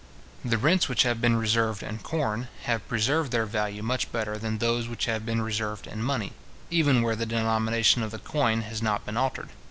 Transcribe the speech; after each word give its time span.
The 0.43 0.57
rents 0.57 0.89
which 0.89 1.03
have 1.03 1.21
been 1.21 1.35
reserved 1.35 1.83
in 1.83 1.99
corn, 1.99 2.47
have 2.63 2.87
preserved 2.87 3.31
their 3.31 3.45
value 3.45 3.83
much 3.83 4.11
better 4.11 4.35
than 4.39 4.57
those 4.57 4.87
which 4.87 5.05
have 5.05 5.27
been 5.27 5.43
reserved 5.43 5.85
in 5.85 6.01
money, 6.01 6.33
even 6.71 7.03
where 7.03 7.15
the 7.15 7.27
denomination 7.27 8.01
of 8.01 8.09
the 8.09 8.17
coin 8.17 8.61
has 8.63 8.81
not 8.81 9.05
been 9.05 9.15
altered. 9.15 9.49